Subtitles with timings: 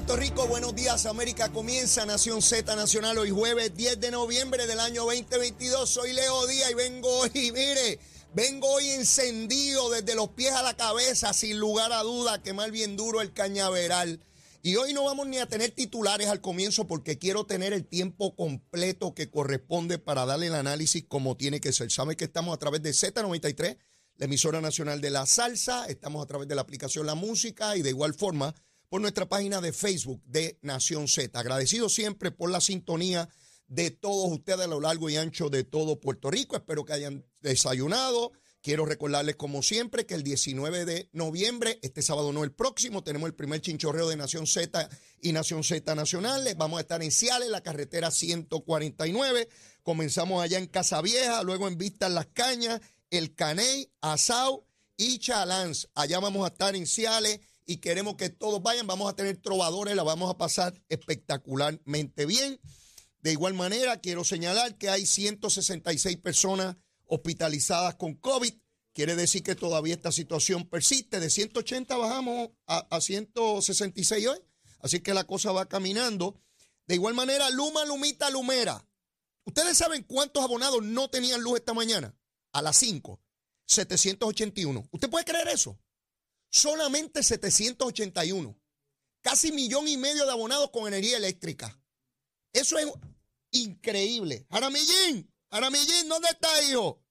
[0.00, 4.80] Puerto Rico, buenos días América, comienza Nación Z Nacional hoy jueves 10 de noviembre del
[4.80, 5.90] año 2022.
[5.90, 7.98] Soy Leo Díaz y vengo hoy, mire,
[8.32, 12.70] vengo hoy encendido desde los pies a la cabeza, sin lugar a duda, que mal
[12.70, 14.24] bien duro el cañaveral.
[14.62, 18.34] Y hoy no vamos ni a tener titulares al comienzo porque quiero tener el tiempo
[18.34, 21.90] completo que corresponde para darle el análisis como tiene que ser.
[21.92, 23.76] Sabe que estamos a través de Z93,
[24.16, 27.82] la emisora nacional de la salsa, estamos a través de la aplicación La Música y
[27.82, 28.54] de igual forma
[28.90, 31.38] por nuestra página de Facebook de Nación Z.
[31.38, 33.28] Agradecido siempre por la sintonía
[33.68, 36.56] de todos ustedes a lo largo y ancho de todo Puerto Rico.
[36.56, 38.32] Espero que hayan desayunado.
[38.62, 43.28] Quiero recordarles, como siempre, que el 19 de noviembre, este sábado no el próximo, tenemos
[43.28, 44.90] el primer chinchorreo de Nación Z
[45.22, 46.56] y Nación Z Nacionales.
[46.58, 49.48] Vamos a estar en Ciales, la carretera 149.
[49.84, 54.66] Comenzamos allá en Casavieja, luego en Vista Las Cañas, El Caney, Asau
[54.96, 55.88] y Chalans.
[55.94, 58.88] Allá vamos a estar en Ciales y queremos que todos vayan.
[58.88, 62.60] Vamos a tener trovadores, la vamos a pasar espectacularmente bien.
[63.20, 66.74] De igual manera, quiero señalar que hay 166 personas
[67.06, 68.52] hospitalizadas con COVID.
[68.92, 71.20] Quiere decir que todavía esta situación persiste.
[71.20, 74.40] De 180 bajamos a, a 166 hoy.
[74.80, 76.42] Así que la cosa va caminando.
[76.88, 78.84] De igual manera, Luma, Lumita, Lumera.
[79.44, 82.16] ¿Ustedes saben cuántos abonados no tenían luz esta mañana?
[82.50, 83.20] A las 5.
[83.66, 84.88] 781.
[84.90, 85.78] ¿Usted puede creer eso?
[86.50, 88.56] Solamente 781.
[89.22, 91.80] Casi millón y medio de abonados con energía eléctrica.
[92.52, 92.86] Eso es
[93.52, 94.46] increíble.
[94.50, 97.02] Jaramillín, Jaramillín, ¿dónde está, hijo?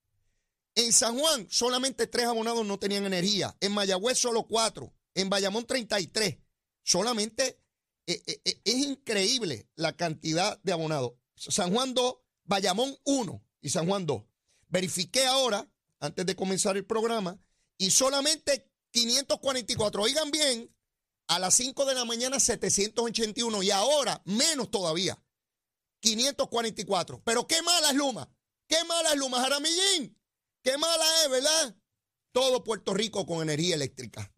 [0.74, 3.56] En San Juan, solamente tres abonados no tenían energía.
[3.60, 4.94] En Mayagüez, solo cuatro.
[5.14, 6.38] En Bayamón, 33.
[6.82, 7.60] Solamente
[8.06, 11.12] eh, eh, eh, es increíble la cantidad de abonados.
[11.34, 14.22] San Juan 2, Bayamón 1 y San Juan 2.
[14.68, 15.68] Verifiqué ahora,
[15.98, 17.38] antes de comenzar el programa,
[17.76, 20.02] y solamente 544.
[20.02, 20.74] Oigan bien,
[21.28, 25.22] a las 5 de la mañana 781 y ahora menos todavía,
[26.00, 27.22] 544.
[27.22, 28.32] Pero qué mala es Luma,
[28.66, 30.18] qué mala es Luma, Jaramillín,
[30.62, 31.76] qué mala es, ¿verdad?
[32.32, 34.32] Todo Puerto Rico con energía eléctrica.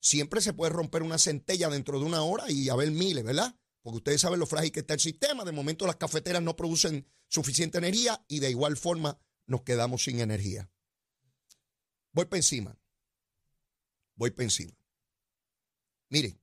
[0.00, 3.58] Siempre se puede romper una centella dentro de una hora y haber miles, ¿verdad?
[3.82, 5.44] Porque ustedes saben lo frágil que está el sistema.
[5.44, 10.20] De momento las cafeteras no producen suficiente energía y de igual forma nos quedamos sin
[10.20, 10.70] energía.
[12.12, 12.78] Voy para encima
[14.18, 14.76] voy por encima.
[16.10, 16.38] Miren,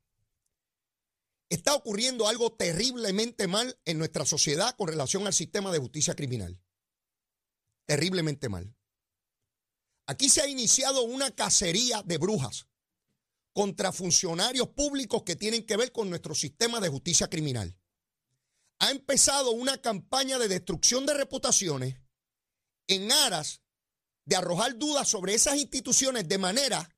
[1.50, 6.60] está ocurriendo algo terriblemente mal en nuestra sociedad con relación al sistema de justicia criminal.
[7.86, 8.76] Terriblemente mal.
[10.08, 12.68] Aquí se ha iniciado una cacería de brujas
[13.54, 17.78] contra funcionarios públicos que tienen que ver con nuestro sistema de justicia criminal.
[18.80, 21.96] Ha empezado una campaña de destrucción de reputaciones
[22.88, 23.62] en aras
[24.26, 26.95] de arrojar dudas sobre esas instituciones de manera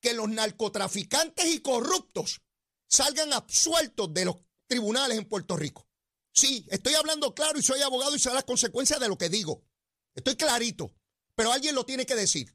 [0.00, 2.40] que los narcotraficantes y corruptos
[2.88, 5.86] salgan absueltos de los tribunales en Puerto Rico.
[6.32, 9.64] Sí, estoy hablando claro y soy abogado y sé las consecuencias de lo que digo.
[10.14, 10.94] Estoy clarito,
[11.34, 12.54] pero alguien lo tiene que decir.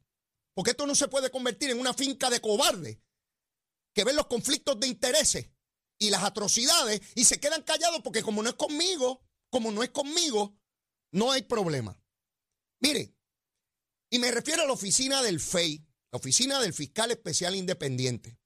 [0.53, 3.01] Porque esto no se puede convertir en una finca de cobarde
[3.93, 5.49] que ven los conflictos de intereses
[5.97, 9.89] y las atrocidades y se quedan callados porque como no es conmigo, como no es
[9.89, 10.57] conmigo,
[11.11, 11.97] no hay problema.
[12.79, 13.15] Mire,
[14.09, 15.84] y me refiero a la oficina del FEI,
[16.15, 18.39] Oficina del Fiscal Especial Independiente,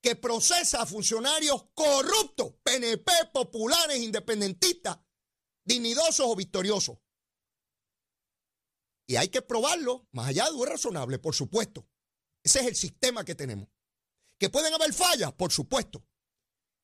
[0.00, 4.98] que procesa a funcionarios corruptos, PNP, populares, independentistas,
[5.64, 6.98] dignidosos o victoriosos.
[9.06, 11.88] Y hay que probarlo, más allá de lo razonable, por supuesto.
[12.42, 13.68] Ese es el sistema que tenemos.
[14.38, 16.06] Que pueden haber fallas, por supuesto.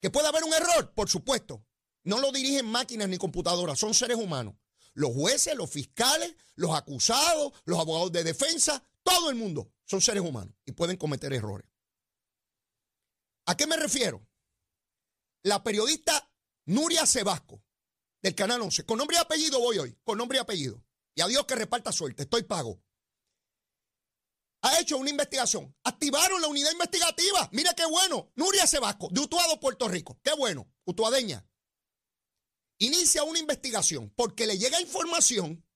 [0.00, 1.66] Que puede haber un error, por supuesto.
[2.04, 4.54] No lo dirigen máquinas ni computadoras, son seres humanos.
[4.94, 10.22] Los jueces, los fiscales, los acusados, los abogados de defensa, todo el mundo son seres
[10.22, 11.68] humanos y pueden cometer errores.
[13.46, 14.24] ¿A qué me refiero?
[15.42, 16.32] La periodista
[16.66, 17.64] Nuria Sebasco,
[18.22, 20.84] del Canal 11, con nombre y apellido voy hoy, con nombre y apellido.
[21.16, 22.80] Y a Dios que reparta suerte, estoy pago.
[24.62, 25.74] Ha hecho una investigación.
[25.82, 27.48] Activaron la unidad investigativa.
[27.50, 28.30] Mira qué bueno.
[28.36, 30.20] Nuria Sebasco, de Utuado, Puerto Rico.
[30.22, 30.70] Qué bueno.
[30.84, 31.44] Utuadeña.
[32.78, 35.66] Inicia una investigación porque le llega información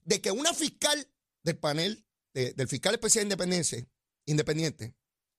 [0.00, 1.08] de que una fiscal
[1.42, 2.03] del panel
[2.34, 3.88] del fiscal especial independiente,
[4.26, 4.96] independiente,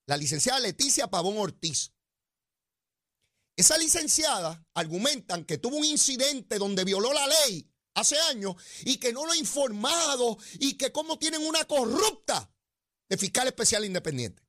[0.08, 1.92] la licenciada Leticia Pavón Ortiz.
[3.58, 9.14] Esa licenciada argumentan que tuvo un incidente donde violó la ley hace años y que
[9.14, 12.54] no lo ha informado y que como tienen una corrupta
[13.10, 14.44] de fiscal especial independiente.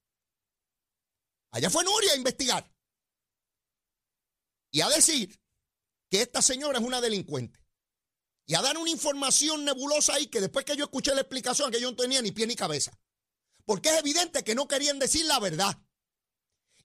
[1.53, 2.73] Allá fue Nuria a investigar
[4.71, 5.41] y a decir
[6.11, 7.66] que esta señora es una delincuente
[8.47, 11.81] y a dar una información nebulosa ahí que después que yo escuché la explicación que
[11.81, 12.99] yo no tenía ni pie ni cabeza.
[13.65, 15.77] Porque es evidente que no querían decir la verdad.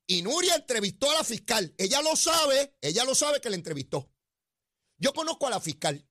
[0.07, 1.73] Y Nuria entrevistó a la fiscal.
[1.77, 4.11] Ella lo sabe, ella lo sabe que la entrevistó.
[4.97, 6.07] Yo conozco a la fiscal.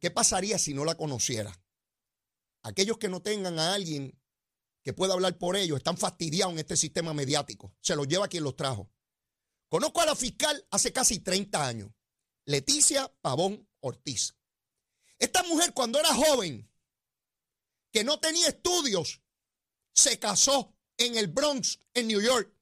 [0.00, 1.52] ¿Qué pasaría si no la conociera?
[2.62, 4.20] Aquellos que no tengan a alguien
[4.82, 7.74] que pueda hablar por ellos están fastidiados en este sistema mediático.
[7.80, 8.90] Se los lleva quien los trajo.
[9.68, 11.90] Conozco a la fiscal hace casi 30 años,
[12.50, 14.34] Leticia Pavón Ortiz.
[15.20, 16.68] Esta mujer cuando era joven,
[17.92, 19.20] que no tenía estudios,
[19.92, 22.52] se casó en el Bronx, en New York.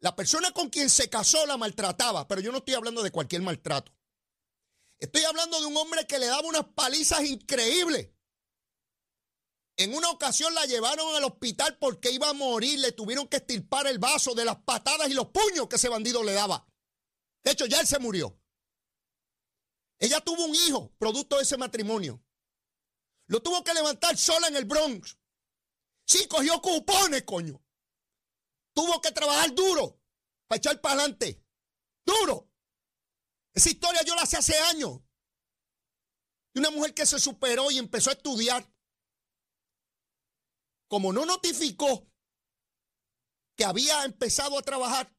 [0.00, 3.40] La persona con quien se casó la maltrataba, pero yo no estoy hablando de cualquier
[3.40, 3.90] maltrato.
[4.98, 8.10] Estoy hablando de un hombre que le daba unas palizas increíbles.
[9.76, 13.86] En una ocasión la llevaron al hospital porque iba a morir, le tuvieron que estirpar
[13.86, 16.68] el vaso de las patadas y los puños que ese bandido le daba.
[17.42, 18.41] De hecho, ya él se murió.
[20.02, 22.20] Ella tuvo un hijo, producto de ese matrimonio.
[23.28, 25.16] Lo tuvo que levantar sola en el Bronx.
[26.04, 27.64] Sí, cogió cupones, coño.
[28.74, 30.02] Tuvo que trabajar duro
[30.48, 31.40] para echar para adelante.
[32.04, 32.50] Duro.
[33.54, 35.00] Esa historia yo la hace hace años.
[36.52, 38.68] De una mujer que se superó y empezó a estudiar
[40.88, 42.10] como no notificó
[43.56, 45.16] que había empezado a trabajar,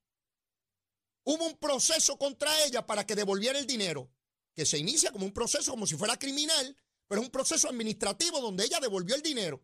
[1.24, 4.13] hubo un proceso contra ella para que devolviera el dinero,
[4.56, 6.78] que se inicia como un proceso como si fuera criminal,
[7.08, 9.64] pero es un proceso administrativo donde ella devolvió el dinero.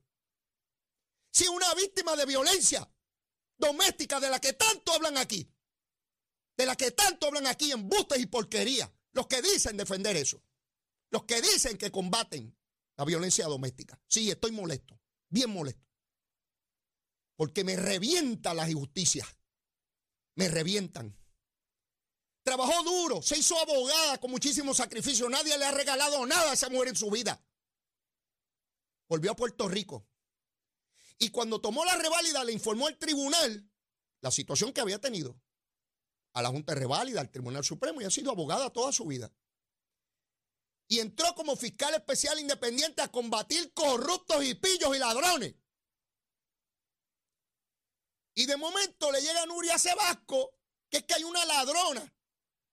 [1.32, 2.92] Si una víctima de violencia
[3.58, 5.52] doméstica de la que tanto hablan aquí,
[6.58, 10.44] de la que tanto hablan aquí en bustes y porquería, los que dicen defender eso,
[11.12, 12.58] los que dicen que combaten
[12.98, 14.02] la violencia doméstica.
[14.08, 15.00] Sí, estoy molesto,
[15.30, 15.90] bien molesto
[17.40, 19.26] porque me revienta la injusticia.
[20.36, 21.18] Me revientan.
[22.50, 25.30] Trabajó duro, se hizo abogada con muchísimo sacrificio.
[25.30, 27.40] Nadie le ha regalado nada a esa mujer en su vida.
[29.08, 30.08] Volvió a Puerto Rico.
[31.20, 33.70] Y cuando tomó la reválida, le informó al tribunal
[34.22, 35.40] la situación que había tenido.
[36.34, 39.32] A la Junta de Reválida, al Tribunal Supremo, y ha sido abogada toda su vida.
[40.88, 45.54] Y entró como fiscal especial independiente a combatir corruptos y pillos y ladrones.
[48.34, 50.50] Y de momento le llega a Nuria Sebasco
[50.90, 52.12] que es que hay una ladrona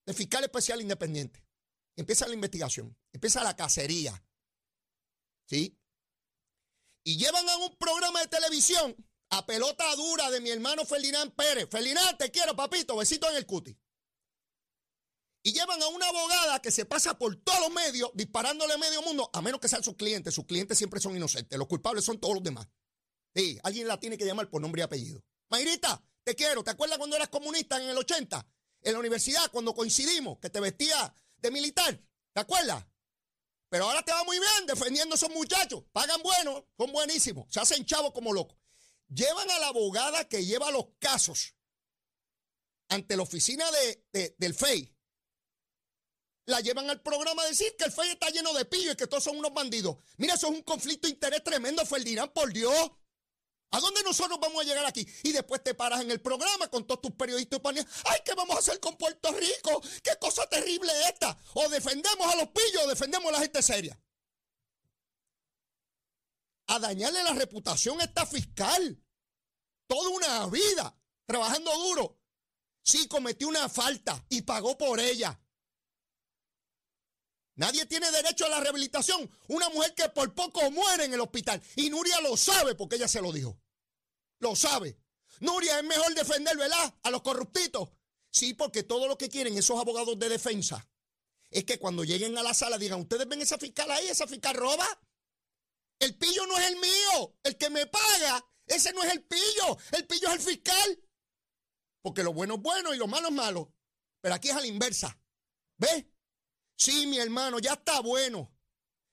[0.07, 1.45] de fiscal especial independiente.
[1.97, 4.25] Empieza la investigación, empieza la cacería.
[5.49, 5.79] ¿Sí?
[7.05, 8.97] Y llevan a un programa de televisión
[9.31, 11.69] a pelota dura de mi hermano Ferdinand Pérez.
[11.71, 13.77] Ferdinand, te quiero, papito, besito en el cuti.
[15.43, 19.03] Y llevan a una abogada que se pasa por todos los medios disparándole a medio
[19.03, 20.35] mundo, a menos que sean sus clientes.
[20.35, 21.57] Sus clientes siempre son inocentes.
[21.57, 22.67] Los culpables son todos los demás.
[23.35, 25.23] Sí, alguien la tiene que llamar por nombre y apellido.
[25.49, 26.65] Mayrita, te quiero.
[26.65, 28.45] ¿Te acuerdas cuando eras comunista en el 80?
[28.87, 32.01] En la universidad, cuando coincidimos, que te vestía de militar.
[32.33, 32.87] ¿Te acuerdas?
[33.69, 35.83] Pero ahora te va muy bien defendiendo a esos muchachos.
[35.91, 37.53] Pagan bueno, son buenísimos.
[37.53, 38.57] Se hacen chavos como locos.
[39.09, 41.57] Llevan a la abogada que lleva los casos
[42.89, 43.65] ante la oficina
[44.13, 44.97] de, del FEI.
[46.45, 49.09] La llevan al programa a decir que el FEI está lleno de pillos y que
[49.09, 49.97] todos son unos bandidos.
[50.17, 52.93] Mira, eso es un conflicto de interés tremendo, Ferdinand, por Dios.
[53.71, 55.07] ¿A dónde nosotros vamos a llegar aquí?
[55.25, 57.61] Y después te paras en el programa con todos tus periodistas
[58.05, 59.83] ¡ay, qué vamos a hacer con Puerto Rico!
[60.03, 61.37] ¡Qué cosa terrible esta!
[61.55, 64.01] O defendemos a los pillos o defendemos a la gente seria.
[66.69, 69.03] A dañarle la reputación a esta fiscal.
[69.87, 70.97] Toda una vida
[71.27, 72.19] trabajando duro.
[72.83, 75.41] Sí, cometió una falta y pagó por ella.
[77.57, 79.31] Nadie tiene derecho a la rehabilitación.
[79.49, 81.63] Una mujer que por poco muere en el hospital.
[81.75, 83.59] Y Nuria lo sabe porque ella se lo dijo.
[84.39, 84.99] Lo sabe.
[85.41, 86.95] Nuria, es mejor defender, ¿verdad?
[87.03, 87.89] A los corruptitos.
[88.31, 90.87] Sí, porque todo lo que quieren esos abogados de defensa
[91.51, 94.07] es que cuando lleguen a la sala digan, ¿ustedes ven esa fiscal ahí?
[94.09, 94.87] ¿Esa fiscal roba?
[95.99, 97.39] El pillo no es el mío.
[97.43, 99.79] El que me paga, ese no es el pillo.
[99.93, 101.03] El pillo es el fiscal.
[102.03, 103.73] Porque lo bueno es bueno y lo malo es malo.
[104.21, 105.19] Pero aquí es a la inversa.
[105.79, 106.05] ¿Ves?
[106.77, 108.53] Sí, mi hermano, ya está bueno.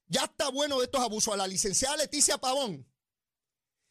[0.08, 1.34] Ya está bueno de estos abusos.
[1.34, 2.86] A la licenciada Leticia Pavón.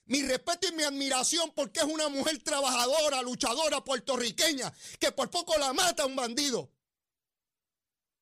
[0.05, 5.57] Mi respeto y mi admiración porque es una mujer trabajadora, luchadora puertorriqueña, que por poco
[5.59, 6.71] la mata un bandido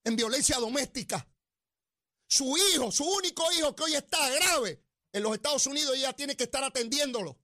[0.05, 1.27] en violencia doméstica.
[2.27, 6.37] Su hijo, su único hijo que hoy está grave en los Estados Unidos, ella tiene
[6.37, 7.39] que estar atendiéndolo.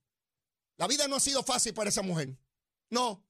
[0.77, 2.37] La vida no ha sido fácil para esa mujer.
[2.89, 3.25] No.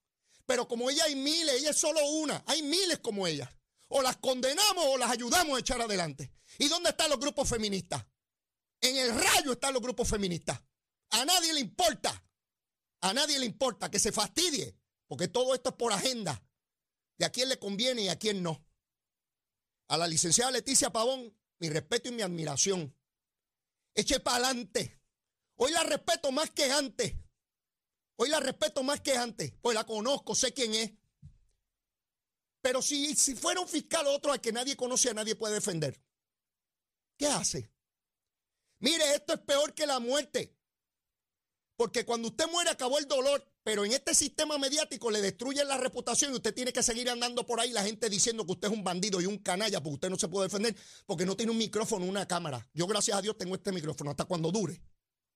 [0.46, 2.44] Pero como ella hay miles, ella es solo una.
[2.46, 3.57] Hay miles como ella.
[3.90, 6.32] O las condenamos o las ayudamos a echar adelante.
[6.58, 8.06] ¿Y dónde están los grupos feministas?
[8.82, 10.62] En el rayo están los grupos feministas.
[11.12, 12.24] A nadie le importa.
[13.02, 14.78] A nadie le importa que se fastidie.
[15.08, 16.44] Porque todo esto es por agenda.
[17.18, 18.66] De a quién le conviene y a quién no.
[19.88, 22.94] A la licenciada Leticia Pavón, mi respeto y mi admiración.
[23.96, 25.02] Eche para adelante.
[25.56, 27.16] Hoy la respeto más que antes.
[28.20, 30.92] Hoy la respeto más que antes, pues la conozco, sé quién es.
[32.68, 36.04] Pero si, si fuera un fiscal otro al que nadie conoce, a nadie puede defender.
[37.16, 37.72] ¿Qué hace?
[38.80, 40.54] Mire, esto es peor que la muerte.
[41.78, 45.78] Porque cuando usted muere acabó el dolor, pero en este sistema mediático le destruyen la
[45.78, 48.74] reputación y usted tiene que seguir andando por ahí la gente diciendo que usted es
[48.74, 51.58] un bandido y un canalla porque usted no se puede defender porque no tiene un
[51.58, 52.70] micrófono, una cámara.
[52.74, 54.82] Yo gracias a Dios tengo este micrófono hasta cuando dure.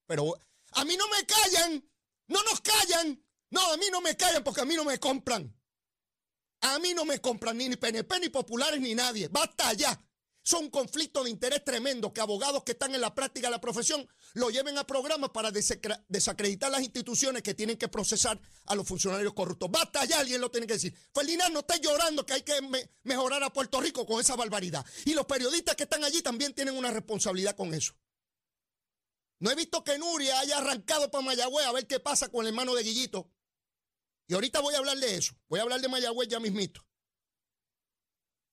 [0.05, 0.35] Pero
[0.71, 1.89] a mí no me callan,
[2.27, 3.25] no nos callan.
[3.51, 5.60] No, a mí no me callan porque a mí no me compran.
[6.61, 9.27] A mí no me compran ni PNP, ni populares, ni nadie.
[9.27, 9.99] Basta ya.
[10.43, 14.07] Son conflictos de interés tremendo que abogados que están en la práctica de la profesión
[14.33, 19.33] lo lleven a programas para desacreditar las instituciones que tienen que procesar a los funcionarios
[19.33, 19.69] corruptos.
[19.69, 20.95] Basta ya, alguien lo tiene que decir.
[21.13, 22.59] Ferdinand, no esté llorando que hay que
[23.03, 24.83] mejorar a Puerto Rico con esa barbaridad.
[25.05, 27.93] Y los periodistas que están allí también tienen una responsabilidad con eso.
[29.39, 32.49] No he visto que Nuria haya arrancado para Mayagüez a ver qué pasa con el
[32.49, 33.29] hermano de Guillito.
[34.31, 35.35] Y ahorita voy a hablar de eso.
[35.49, 36.87] Voy a hablar de Mayagüez ya mismito.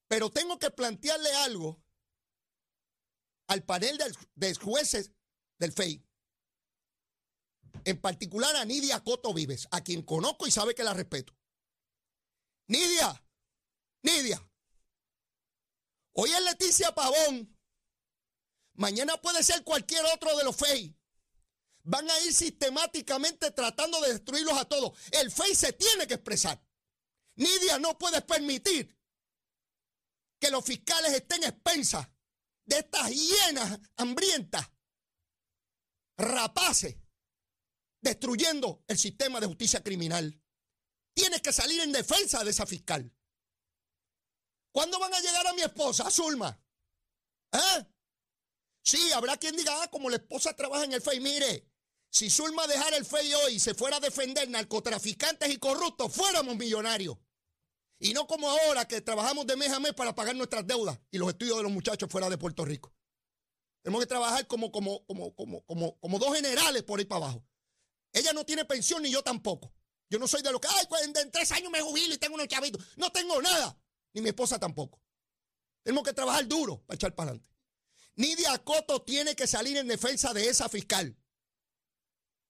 [0.08, 1.80] Pero tengo que plantearle algo
[3.46, 3.96] al panel
[4.34, 5.12] de, jueces
[5.56, 6.04] del FEI.
[7.84, 11.38] En particular a Nidia Coto Vives, a quien conozco y sabe que la respeto.
[12.66, 13.24] Nidia,
[14.02, 14.50] Nidia,
[16.12, 17.56] hoy es Leticia Pavón,
[18.74, 20.97] mañana puede ser cualquier otro de los FEI.
[21.90, 24.92] Van a ir sistemáticamente tratando de destruirlos a todos.
[25.10, 26.62] El FEI se tiene que expresar.
[27.36, 28.94] Nidia no puede permitir
[30.38, 32.06] que los fiscales estén expensas
[32.66, 34.70] de estas hienas hambrientas,
[36.18, 36.94] rapaces,
[38.02, 40.38] destruyendo el sistema de justicia criminal.
[41.14, 43.10] Tienes que salir en defensa de esa fiscal.
[44.72, 46.62] ¿Cuándo van a llegar a mi esposa, Zulma?
[47.50, 47.86] ¿Eh?
[48.82, 51.20] Sí, habrá quien diga, ah, como la esposa trabaja en el FEI.
[51.20, 51.77] Mire,
[52.10, 56.56] si Zulma dejara el FEI hoy y se fuera a defender narcotraficantes y corruptos, fuéramos
[56.56, 57.16] millonarios.
[57.98, 61.18] Y no como ahora que trabajamos de mes a mes para pagar nuestras deudas y
[61.18, 62.94] los estudios de los muchachos fuera de Puerto Rico.
[63.82, 67.44] Tenemos que trabajar como, como, como, como, como, como dos generales por ahí para abajo.
[68.12, 69.72] Ella no tiene pensión ni yo tampoco.
[70.10, 72.34] Yo no soy de los que, ay, pues en tres años me jubilo y tengo
[72.34, 72.82] unos chavitos.
[72.96, 73.78] No tengo nada.
[74.14, 75.02] Ni mi esposa tampoco.
[75.82, 77.54] Tenemos que trabajar duro para echar para adelante.
[78.14, 81.16] Nidia Coto tiene que salir en defensa de esa fiscal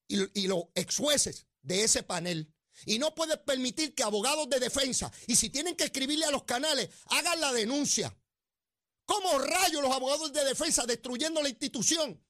[0.08, 2.52] y, los ex jueces de ese panel
[2.86, 6.44] y no puedes permitir que abogados de defensa, y si tienen que escribirle a los
[6.44, 8.16] canales, hagan la denuncia.
[9.04, 12.22] ¿Cómo rayos los abogados de defensa destruyendo la institución?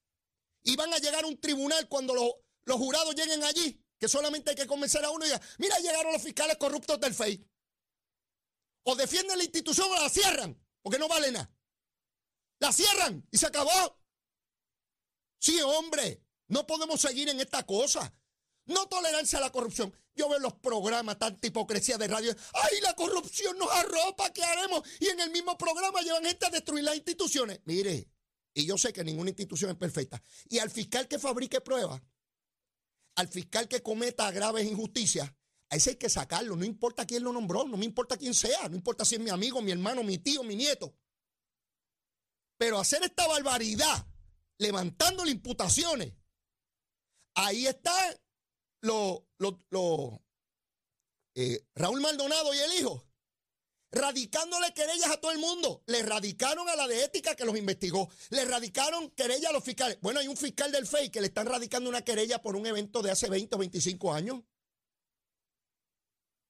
[0.63, 4.57] Y van a llegar a un tribunal cuando los, jurados lleguen allí, que solamente hay
[4.57, 7.47] que convencer a uno y ya, mira, llegaron los fiscales corruptos del FEI.
[8.85, 11.51] O defienden la institución o la cierran, porque no vale nada.
[12.61, 14.01] La cierran y se acabó.
[15.39, 18.13] Sí, hombre, no podemos seguir en esta cosa.
[18.67, 19.93] No tolerancia a la corrupción.
[20.15, 22.35] Yo veo los programas, tanta hipocresía de radio.
[22.53, 24.31] ¡Ay, la corrupción nos arropa!
[24.33, 24.83] ¿Qué haremos?
[25.01, 27.61] Y en el mismo programa llevan gente a destruir las instituciones.
[27.65, 28.11] Mire,
[28.53, 30.21] y yo sé que ninguna institución es perfecta.
[30.51, 32.03] Y al fiscal que fabrique pruebas,
[33.15, 35.33] al fiscal que cometa graves injusticias,
[35.71, 36.57] a ese hay que sacarlo.
[36.57, 39.31] No importa quién lo nombró, no me importa quién sea, no importa si es mi
[39.31, 40.95] amigo, mi hermano, mi tío, mi nieto.
[42.59, 44.07] Pero hacer esta barbaridad,
[44.59, 46.18] levantando imputaciones,
[47.39, 47.93] ahí está
[48.83, 50.23] lo, lo,
[51.35, 53.07] eh, Raúl Maldonado y el hijo,
[53.93, 55.83] radicándole querellas a todo el mundo.
[55.87, 58.11] Le radicaron a la de ética que los investigó.
[58.31, 59.99] Le radicaron querellas a los fiscales.
[60.01, 63.03] Bueno, hay un fiscal del FEI que le están radicando una querella por un evento
[63.03, 64.43] de hace 20 o 25 años.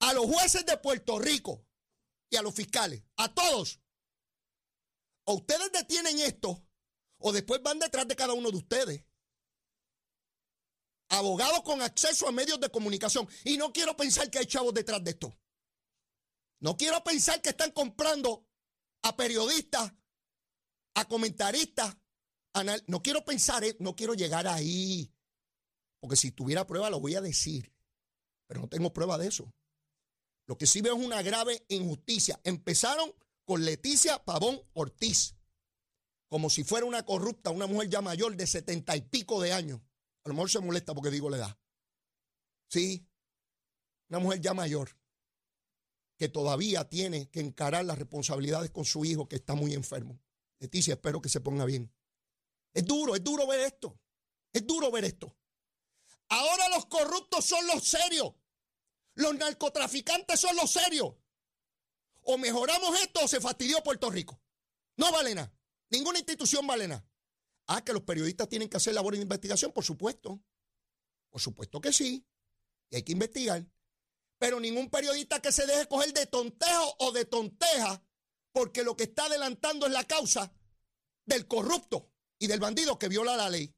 [0.00, 1.66] A los jueces de Puerto Rico
[2.30, 3.80] y a los fiscales, a todos.
[5.24, 6.64] O ustedes detienen esto,
[7.18, 9.07] o después van detrás de cada uno de ustedes
[11.08, 13.28] abogados con acceso a medios de comunicación.
[13.44, 15.36] Y no quiero pensar que hay chavos detrás de esto.
[16.60, 18.46] No quiero pensar que están comprando
[19.02, 19.92] a periodistas,
[20.94, 21.96] a comentaristas.
[22.86, 25.12] no quiero pensar, eh, no quiero llegar ahí.
[26.00, 27.72] Porque si tuviera prueba lo voy a decir.
[28.46, 29.52] Pero no tengo prueba de eso.
[30.46, 32.40] Lo que sí veo es una grave injusticia.
[32.42, 33.12] Empezaron
[33.44, 35.34] con Leticia Pavón Ortiz.
[36.28, 39.80] Como si fuera una corrupta, una mujer ya mayor de setenta y pico de años.
[40.28, 41.58] A lo mejor se molesta porque digo la edad.
[42.68, 43.08] Sí,
[44.10, 44.94] una mujer ya mayor
[46.18, 50.20] que todavía tiene que encarar las responsabilidades con su hijo que está muy enfermo.
[50.58, 51.90] Leticia, espero que se ponga bien.
[52.74, 53.98] Es duro, es duro ver esto.
[54.52, 55.34] Es duro ver esto.
[56.28, 58.34] Ahora los corruptos son los serios.
[59.14, 61.14] Los narcotraficantes son los serios.
[62.24, 64.38] O mejoramos esto o se fastidió Puerto Rico.
[64.98, 65.50] No vale nada.
[65.88, 67.08] Ninguna institución vale nada.
[67.70, 70.40] Ah, que los periodistas tienen que hacer labor de investigación, por supuesto.
[71.28, 72.26] Por supuesto que sí.
[72.88, 73.66] Y hay que investigar.
[74.38, 78.02] Pero ningún periodista que se deje coger de tontejo o de tonteja,
[78.52, 80.50] porque lo que está adelantando es la causa
[81.26, 83.74] del corrupto y del bandido que viola la ley.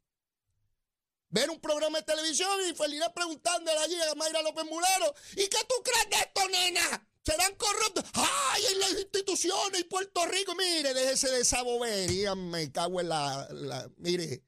[1.31, 5.59] Ver un programa de televisión y feliz preguntándole allí a Mayra López Mulero, ¿y qué
[5.69, 7.10] tú crees de esto, nena?
[7.25, 8.05] ¿Serán corruptos?
[8.15, 10.55] ¡Ay, en las instituciones y Puerto Rico!
[10.55, 13.91] Mire, déjese de esa bobería, me cago en la, la...
[13.99, 14.43] Mire,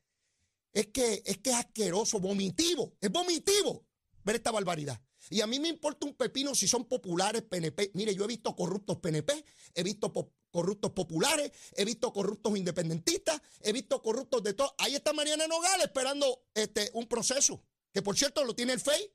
[0.73, 3.85] es que, es que es asqueroso, vomitivo, es vomitivo
[4.25, 5.01] ver esta barbaridad.
[5.31, 7.93] Y a mí me importa un pepino si son populares PNP.
[7.95, 10.13] Mire, yo he visto corruptos PNP, he visto
[10.51, 14.75] corruptos populares, he visto corruptos independentistas, he visto corruptos de todo.
[14.79, 17.63] Ahí está Mariana Nogales esperando este, un proceso,
[17.93, 19.13] que por cierto lo tiene el FEI.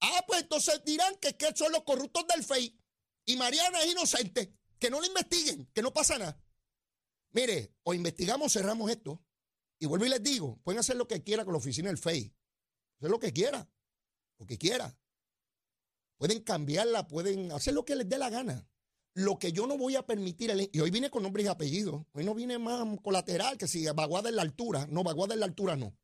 [0.00, 2.78] Ah, pues entonces dirán que, que son los corruptos del FEI.
[3.26, 4.54] Y Mariana es inocente.
[4.78, 6.42] Que no lo investiguen, que no pasa nada.
[7.32, 9.22] Mire, o investigamos, cerramos esto.
[9.78, 12.34] Y vuelvo y les digo, pueden hacer lo que quieran con la oficina del FEI.
[12.98, 13.70] Hacer lo que quiera.
[14.38, 14.98] Lo que quiera.
[16.16, 18.68] Pueden cambiarla, pueden hacer lo que les dé la gana.
[19.14, 22.24] Lo que yo no voy a permitir, y hoy vine con nombres y apellidos, hoy
[22.24, 25.76] no vine más colateral que si vaguada en la altura, no, vaguada en la altura
[25.76, 25.96] no.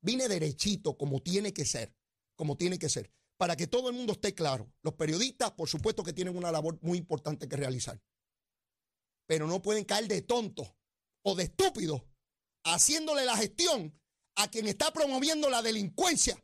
[0.00, 1.94] Vine derechito, como tiene que ser,
[2.34, 4.70] como tiene que ser, para que todo el mundo esté claro.
[4.82, 7.98] Los periodistas, por supuesto que tienen una labor muy importante que realizar,
[9.26, 10.70] pero no pueden caer de tontos
[11.22, 12.02] o de estúpidos
[12.64, 13.98] haciéndole la gestión
[14.34, 16.38] a quien está promoviendo la delincuencia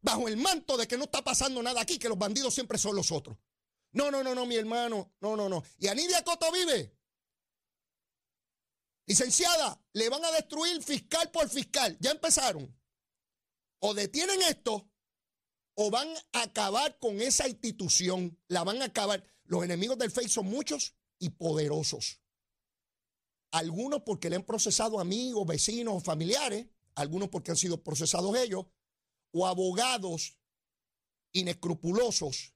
[0.00, 2.96] bajo el manto de que no está pasando nada aquí, que los bandidos siempre son
[2.96, 3.38] los otros.
[3.92, 5.62] No, no, no, no, mi hermano, no, no, no.
[5.78, 6.96] Y a Coto vive.
[9.06, 11.96] Licenciada, le van a destruir fiscal por fiscal.
[12.00, 12.76] Ya empezaron.
[13.78, 14.89] O detienen esto
[15.82, 18.38] o van a acabar con esa institución.
[18.48, 19.24] La van a acabar.
[19.44, 22.20] Los enemigos del FEI son muchos y poderosos.
[23.50, 26.66] Algunos porque le han procesado amigos, vecinos, familiares.
[26.96, 28.66] Algunos porque han sido procesados ellos
[29.32, 30.36] o abogados
[31.32, 32.52] inescrupulosos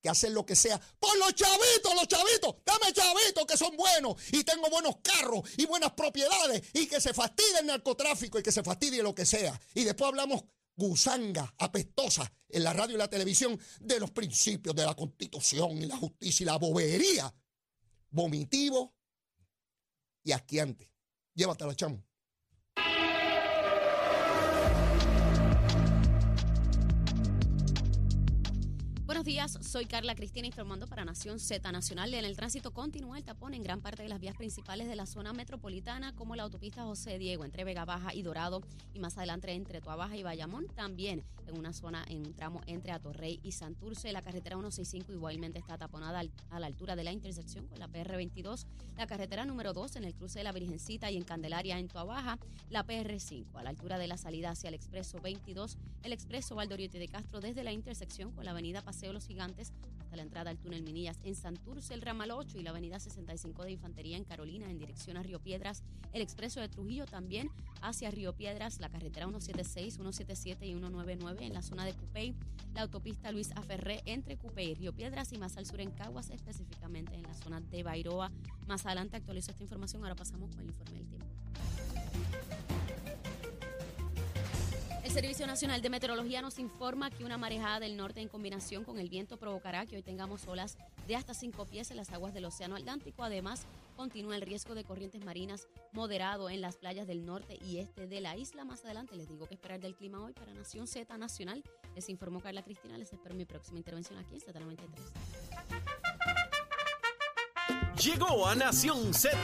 [0.00, 4.16] que hacen lo que sea por los chavitos, los chavitos, dame chavitos que son buenos
[4.32, 8.52] y tengo buenos carros y buenas propiedades y que se fastidie el narcotráfico y que
[8.52, 9.60] se fastidie lo que sea.
[9.74, 10.44] Y después hablamos
[10.76, 15.86] gusanga, apestosa en la radio y la televisión de los principios de la constitución y
[15.86, 17.34] la justicia y la bobería.
[18.10, 18.94] Vomitivo
[20.22, 20.92] y asquiante.
[21.34, 22.05] Llévatela, chamo.
[29.24, 32.12] Días, soy Carla Cristina informando para Nación Z Nacional.
[32.12, 35.06] En el tránsito continúa el tapón en gran parte de las vías principales de la
[35.06, 38.60] zona metropolitana, como la autopista José Diego entre Vega Baja y Dorado,
[38.92, 40.66] y más adelante entre Tuabaja y Bayamón.
[40.68, 44.12] También en una zona, en un tramo entre Atorrey y Santurce.
[44.12, 48.66] La carretera 165 igualmente está taponada a la altura de la intersección con la PR22.
[48.96, 52.38] La carretera número 2 en el cruce de la Virgencita y en Candelaria en Tuabaja.
[52.70, 55.78] La PR5 a la altura de la salida hacia el expreso 22.
[56.02, 60.16] El expreso Valdoriote de Castro desde la intersección con la avenida Paseo los Gigantes hasta
[60.16, 63.72] la entrada al túnel Minillas en Santurce, el ramal 8 y la avenida 65 de
[63.72, 67.50] Infantería en Carolina en dirección a Río Piedras, el expreso de Trujillo también
[67.82, 72.34] hacia Río Piedras, la carretera 176, 177 y 199 en la zona de Cupey,
[72.74, 77.14] la autopista Luis Aferré entre Cupey Río Piedras y más al sur en Caguas, específicamente
[77.14, 78.30] en la zona de Bairoa.
[78.66, 81.35] Más adelante actualizo esta información, ahora pasamos con el informe del tiempo.
[85.16, 89.08] Servicio Nacional de Meteorología nos informa que una marejada del norte en combinación con el
[89.08, 90.76] viento provocará que hoy tengamos olas
[91.08, 93.24] de hasta 5 pies en las aguas del Océano Atlántico.
[93.24, 98.06] Además, continúa el riesgo de corrientes marinas moderado en las playas del norte y este
[98.06, 98.66] de la isla.
[98.66, 101.64] Más adelante les digo qué esperar del clima hoy para Nación Z Nacional.
[101.94, 102.98] Les informó Carla Cristina.
[102.98, 106.05] Les espero mi próxima intervención aquí en Z93.
[108.02, 109.38] Llegó a Nación Z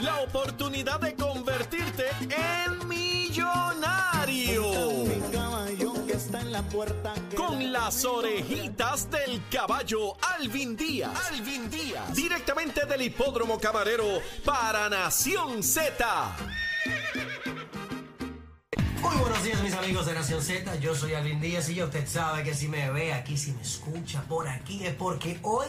[0.00, 4.64] la oportunidad de convertirte en millonario.
[7.36, 11.12] Con las orejitas del caballo Alvin Díaz.
[11.30, 12.14] Alvin Díaz.
[12.14, 16.36] Directamente del hipódromo camarero para Nación Z.
[19.00, 22.06] Muy buenos días mis amigos de Nación Z, yo soy Alvin Díaz y ya usted
[22.08, 25.68] sabe que si me ve aquí, si me escucha por aquí es porque hoy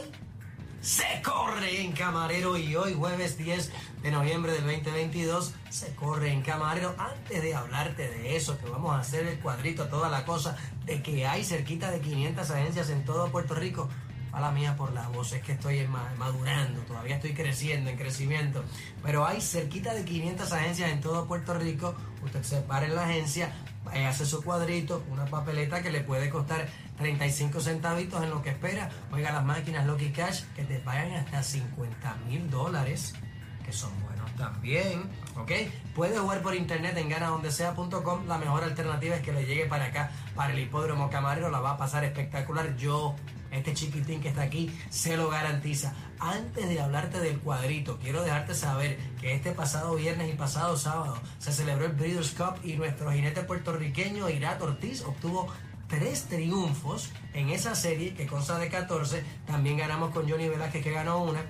[0.87, 3.71] se corre en Camarero y hoy jueves 10
[4.03, 6.95] de noviembre del 2022 se corre en Camarero.
[6.97, 11.03] Antes de hablarte de eso, que vamos a hacer el cuadrito, toda la cosa, de
[11.03, 13.89] que hay cerquita de 500 agencias en todo Puerto Rico.
[14.31, 15.85] A la mía por la voz, es que estoy
[16.17, 18.63] madurando, todavía estoy creciendo, en crecimiento.
[19.03, 21.95] Pero hay cerquita de 500 agencias en todo Puerto Rico.
[22.23, 23.53] Usted se para en la agencia,
[23.93, 28.89] hace su cuadrito, una papeleta que le puede costar 35 centavitos en lo que espera.
[29.11, 33.13] Oiga, las máquinas Lucky Cash que te pagan hasta 50 mil dólares,
[33.65, 35.03] que son buenos también.
[35.37, 35.51] ¿ok?
[35.95, 38.27] Puede jugar por internet en ganadondesea.com.
[38.27, 41.49] La mejor alternativa es que le llegue para acá, para el hipódromo camarero.
[41.49, 42.75] La va a pasar espectacular.
[42.77, 43.15] Yo,
[43.51, 45.93] este chiquitín que está aquí, se lo garantiza.
[46.19, 51.19] Antes de hablarte del cuadrito, quiero dejarte saber que este pasado viernes y pasado sábado
[51.39, 55.47] se celebró el Breeders' Cup y nuestro jinete puertorriqueño Irat Ortiz obtuvo
[55.87, 59.23] tres triunfos en esa serie que consta de 14.
[59.45, 61.41] También ganamos con Johnny Velázquez que ganó una.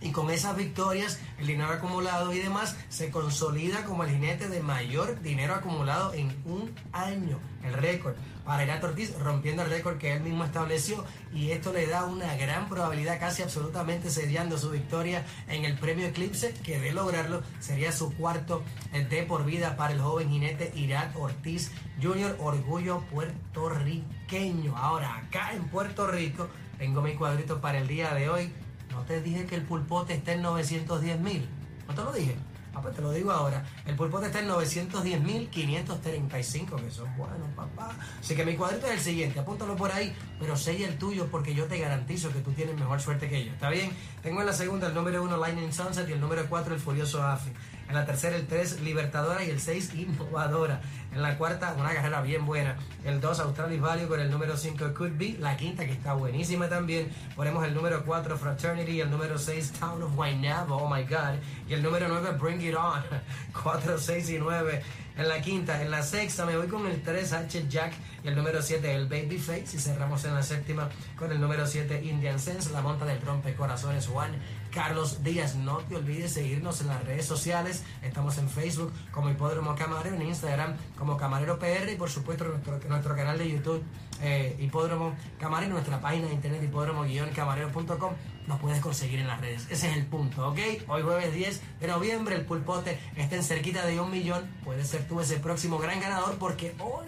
[0.00, 4.60] Y con esas victorias, el dinero acumulado y demás se consolida como el jinete de
[4.60, 7.38] mayor dinero acumulado en un año.
[7.64, 11.04] El récord para Irato Ortiz, rompiendo el récord que él mismo estableció.
[11.34, 16.06] Y esto le da una gran probabilidad, casi absolutamente sellando su victoria en el premio
[16.06, 21.14] Eclipse, que de lograrlo sería su cuarto de por vida para el joven jinete Irat
[21.16, 24.76] Ortiz Jr., orgullo puertorriqueño.
[24.76, 28.52] Ahora, acá en Puerto Rico, tengo mi cuadrito para el día de hoy.
[28.98, 31.48] No te dije que el pulpote está en 910 mil.
[31.86, 32.34] ¿No te lo dije?
[32.74, 33.64] Ah, pues te lo digo ahora.
[33.86, 37.94] El pulpote está en 910.535, que son buenos, papá.
[38.18, 39.38] Así que mi cuadrito es el siguiente.
[39.38, 43.00] Apúntalo por ahí, pero sella el tuyo porque yo te garantizo que tú tienes mejor
[43.00, 43.52] suerte que yo.
[43.52, 43.92] ¿Está bien?
[44.20, 47.22] Tengo en la segunda el número 1 Lightning Sunset y el número 4 el Furioso
[47.22, 47.52] Afi.
[47.88, 50.80] En la tercera el 3 Libertadora y el 6 Innovadora.
[51.18, 52.76] En la cuarta una carrera bien buena.
[53.04, 55.36] El 2 Australis Value con el número 5 Could Be.
[55.40, 57.08] La quinta que está buenísima también.
[57.34, 59.00] Ponemos el número 4 Fraternity.
[59.00, 60.76] El número 6 Town of Guaynabo.
[60.76, 61.34] Oh my God.
[61.68, 63.02] Y el número 9 Bring It On.
[63.64, 64.80] 4, 6 y 9
[65.18, 65.82] en la quinta.
[65.82, 69.08] En la sexta me voy con el 3 H Jack y el número 7 el
[69.08, 69.76] Baby Face.
[69.76, 73.54] Y cerramos en la séptima con el número 7 Indian Sense, la monta del trompe
[73.54, 74.30] corazones Juan
[74.72, 75.56] Carlos Díaz.
[75.56, 77.82] No te olvides seguirnos en las redes sociales.
[78.02, 83.16] Estamos en Facebook como Hipódromo Camarero, en Instagram como Camarero PR y por supuesto nuestro,
[83.16, 83.82] canal de YouTube
[84.20, 88.12] eh, Hipódromo Camarero, nuestra página de internet hipódromo-camarero.com
[88.46, 89.66] nos puedes conseguir en las redes.
[89.70, 90.58] Ese es el punto, ¿ok?
[90.88, 94.50] Hoy jueves 10 de noviembre el pulpote está en cerquita de un millón.
[94.64, 97.06] Puedes ser tú ese próximo gran ganador porque hoy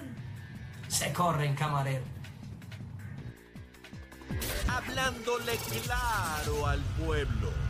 [0.88, 2.04] se corre en camarero.
[4.68, 7.69] Hablándole claro al pueblo.